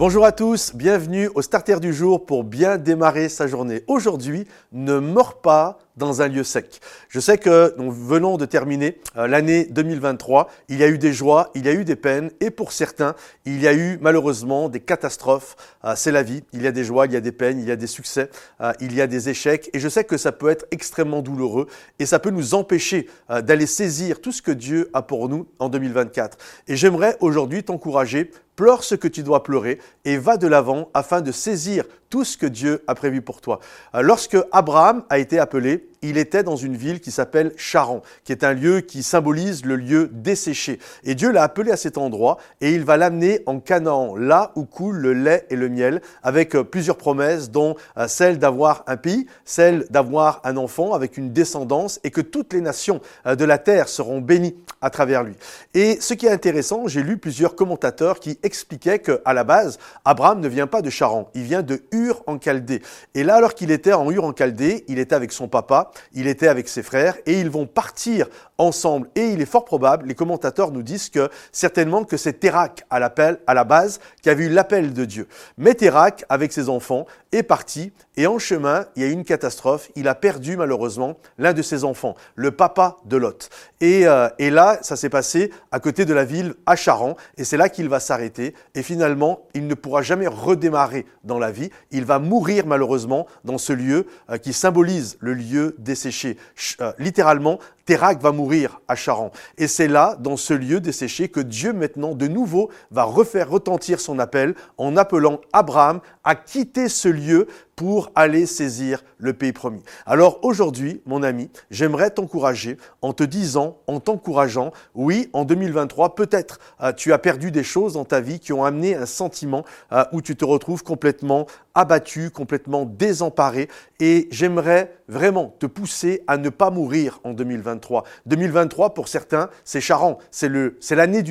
[0.00, 3.84] Bonjour à tous, bienvenue au Starter du jour pour bien démarrer sa journée.
[3.86, 6.80] Aujourd'hui, ne mords pas dans un lieu sec.
[7.10, 10.48] Je sais que nous venons de terminer euh, l'année 2023.
[10.70, 13.14] Il y a eu des joies, il y a eu des peines et pour certains,
[13.44, 15.56] il y a eu malheureusement des catastrophes.
[15.84, 16.42] Euh, c'est la vie.
[16.54, 18.30] Il y a des joies, il y a des peines, il y a des succès,
[18.62, 21.66] euh, il y a des échecs et je sais que ça peut être extrêmement douloureux
[21.98, 25.68] et ça peut nous empêcher d'aller saisir tout ce que Dieu a pour nous en
[25.68, 26.38] 2024.
[26.68, 31.22] Et j'aimerais aujourd'hui t'encourager pleure ce que tu dois pleurer et va de l'avant afin
[31.22, 33.58] de saisir tout ce que Dieu a prévu pour toi.
[33.94, 38.32] Euh, lorsque Abraham a été appelé, il était dans une ville qui s'appelle Charan, qui
[38.32, 40.78] est un lieu qui symbolise le lieu desséché.
[41.04, 44.64] Et Dieu l'a appelé à cet endroit et il va l'amener en Canaan, là où
[44.64, 48.96] coule le lait et le miel, avec euh, plusieurs promesses, dont euh, celle d'avoir un
[48.96, 53.58] pays, celle d'avoir un enfant avec une descendance et que toutes les nations de la
[53.58, 55.34] terre seront bénies à travers lui.
[55.74, 60.40] Et ce qui est intéressant, j'ai lu plusieurs commentateurs qui expliquaient qu'à la base, Abraham
[60.40, 62.82] ne vient pas de Charan, il vient de Ur en Chaldée.
[63.14, 66.26] Et là, alors qu'il était en Ur en Chaldée, il était avec son papa, il
[66.26, 68.26] était avec ses frères, et ils vont partir
[68.58, 69.08] ensemble.
[69.14, 73.00] Et il est fort probable, les commentateurs nous disent que certainement que c'est Térac à,
[73.00, 75.26] l'appel, à la base qui avait eu l'appel de Dieu.
[75.58, 79.24] Mais Térac, avec ses enfants, est parti, et en chemin, il y a eu une
[79.24, 79.90] catastrophe.
[79.96, 83.48] Il a perdu malheureusement l'un de ses enfants, le papa de Lot.
[83.80, 87.44] Et, euh, et là, ça s'est passé à côté de la ville à Charan, et
[87.44, 88.54] c'est là qu'il va s'arrêter.
[88.74, 91.70] Et finalement, il ne pourra jamais redémarrer dans la vie.
[91.90, 96.36] Il va mourir malheureusement dans ce lieu euh, qui symbolise le lieu desséché.
[96.80, 97.58] Euh, littéralement,
[97.90, 99.32] Térac va mourir à Charan.
[99.58, 103.98] Et c'est là, dans ce lieu desséché, que Dieu maintenant, de nouveau, va refaire retentir
[103.98, 107.48] son appel en appelant Abraham à quitter ce lieu
[107.80, 109.82] pour aller saisir le pays promis.
[110.04, 116.60] Alors aujourd'hui, mon ami, j'aimerais t'encourager en te disant, en t'encourageant, oui, en 2023, peut-être
[116.82, 120.04] euh, tu as perdu des choses dans ta vie qui ont amené un sentiment euh,
[120.12, 123.70] où tu te retrouves complètement abattu, complètement désemparé.
[123.98, 127.79] Et j'aimerais vraiment te pousser à ne pas mourir en 2023.
[128.26, 130.18] 2023, pour certains, c'est charant.
[130.30, 130.48] C'est
[130.90, 131.22] l'année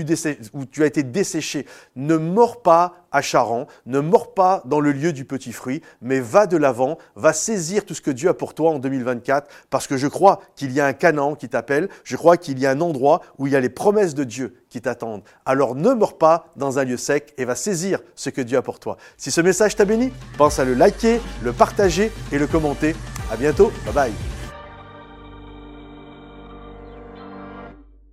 [0.54, 1.66] où tu as été desséché.
[1.96, 6.20] Ne mords pas à Charan, ne mords pas dans le lieu du petit fruit, mais
[6.20, 9.88] va de l'avant, va saisir tout ce que Dieu a pour toi en 2024, parce
[9.88, 12.72] que je crois qu'il y a un Canaan qui t'appelle, je crois qu'il y a
[12.72, 15.24] un endroit où il y a les promesses de Dieu qui t'attendent.
[15.46, 18.62] Alors ne mords pas dans un lieu sec et va saisir ce que Dieu a
[18.62, 18.98] pour toi.
[19.18, 22.96] Si ce message t'a béni, pense à le liker, le partager et le commenter.
[23.32, 24.29] À bientôt, bye bye.